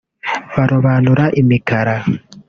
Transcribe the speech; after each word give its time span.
Barobanura 0.55 1.23
imikara 1.41 1.95